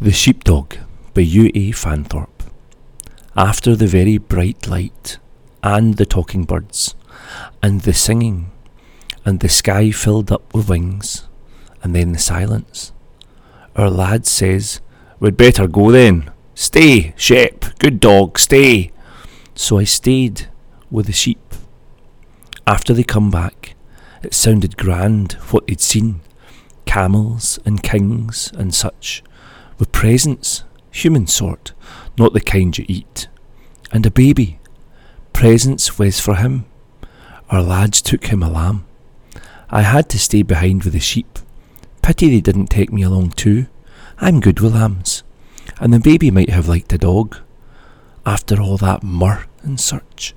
The 0.00 0.12
Sheepdog 0.12 0.76
by 1.12 1.22
U. 1.22 1.50
A. 1.56 1.72
Fanthorpe. 1.72 2.44
After 3.36 3.74
the 3.74 3.88
very 3.88 4.16
bright 4.16 4.68
light, 4.68 5.18
and 5.60 5.96
the 5.96 6.06
talking 6.06 6.44
birds, 6.44 6.94
and 7.64 7.80
the 7.80 7.92
singing, 7.92 8.52
and 9.24 9.40
the 9.40 9.48
sky 9.48 9.90
filled 9.90 10.30
up 10.30 10.54
with 10.54 10.68
wings, 10.68 11.26
and 11.82 11.96
then 11.96 12.12
the 12.12 12.18
silence, 12.20 12.92
our 13.74 13.90
lad 13.90 14.24
says, 14.24 14.80
We'd 15.18 15.36
better 15.36 15.66
go 15.66 15.90
then. 15.90 16.30
Stay, 16.54 17.12
Shep, 17.16 17.76
good 17.80 17.98
dog, 17.98 18.38
stay. 18.38 18.92
So 19.56 19.78
I 19.78 19.84
stayed 19.84 20.46
with 20.92 21.06
the 21.06 21.12
sheep. 21.12 21.54
After 22.68 22.94
they 22.94 23.02
come 23.02 23.32
back, 23.32 23.74
it 24.22 24.32
sounded 24.32 24.76
grand 24.76 25.32
what 25.50 25.66
they'd 25.66 25.80
seen 25.80 26.20
camels 26.86 27.58
and 27.64 27.82
kings 27.82 28.52
and 28.54 28.72
such, 28.72 29.24
with 29.78 29.92
presents, 29.92 30.64
human 30.90 31.26
sort, 31.26 31.72
not 32.18 32.32
the 32.32 32.40
kind 32.40 32.76
you 32.76 32.84
eat, 32.88 33.28
and 33.92 34.04
a 34.04 34.10
baby. 34.10 34.58
Presents 35.32 35.98
was 35.98 36.20
for 36.20 36.34
him. 36.34 36.66
Our 37.50 37.62
lads 37.62 38.02
took 38.02 38.26
him 38.26 38.42
a 38.42 38.50
lamb. 38.50 38.84
I 39.70 39.82
had 39.82 40.08
to 40.10 40.18
stay 40.18 40.42
behind 40.42 40.84
with 40.84 40.92
the 40.92 41.00
sheep. 41.00 41.38
Pity 42.02 42.28
they 42.28 42.40
didn't 42.40 42.68
take 42.68 42.92
me 42.92 43.02
along 43.02 43.30
too. 43.30 43.66
I'm 44.18 44.40
good 44.40 44.60
with 44.60 44.74
lambs, 44.74 45.22
and 45.78 45.92
the 45.92 46.00
baby 46.00 46.30
might 46.30 46.50
have 46.50 46.68
liked 46.68 46.92
a 46.92 46.98
dog. 46.98 47.36
After 48.26 48.60
all 48.60 48.76
that 48.78 49.02
myrrh 49.02 49.46
and 49.62 49.78
such. 49.78 50.34